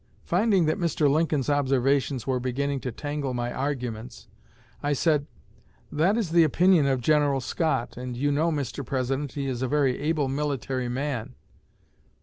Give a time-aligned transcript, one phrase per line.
[0.23, 1.07] Finding that Mr.
[1.07, 4.27] Lincoln's observations were beginning to tangle my arguments,
[4.81, 5.27] I said,
[5.91, 8.83] 'That is the opinion of General Scott, and you know, Mr.
[8.83, 11.35] President, he is a very able military man.'